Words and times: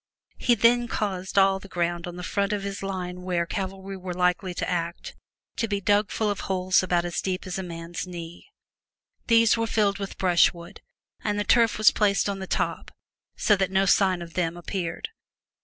He 0.39 0.55
then 0.55 0.87
caused 0.87 1.37
all 1.37 1.59
the 1.59 1.67
ground 1.67 2.07
on 2.07 2.15
the 2.15 2.23
front 2.23 2.53
of 2.53 2.63
his 2.63 2.81
line 2.81 3.21
where 3.21 3.45
cavalry 3.45 3.95
were 3.95 4.15
likely 4.15 4.55
to 4.55 4.67
act 4.67 5.15
to 5.57 5.67
be 5.67 5.79
dug 5.79 6.09
full 6.09 6.31
of 6.31 6.39
holes 6.39 6.81
about 6.81 7.05
as 7.05 7.21
deep 7.21 7.45
as 7.45 7.59
a 7.59 7.61
man's 7.61 8.07
knee. 8.07 8.47
These 9.27 9.57
were 9.57 9.67
filled 9.67 9.99
with 9.99 10.17
brushwood, 10.17 10.81
and 11.23 11.37
the 11.37 11.43
turf 11.43 11.77
was 11.77 11.89
replaced 11.91 12.27
on 12.29 12.39
the 12.39 12.47
top 12.47 12.89
so 13.35 13.55
that 13.57 13.69
no 13.69 13.85
sign 13.85 14.23
of 14.23 14.33
them 14.33 14.57
appeared. 14.57 15.09